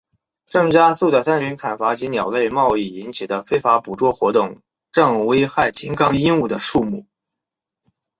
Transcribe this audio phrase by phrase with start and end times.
[0.47, 4.59] 正加速的森林砍伐及鸟类贸易引起的非法捕捉活动
[4.91, 7.05] 正危害金刚鹦鹉的数目。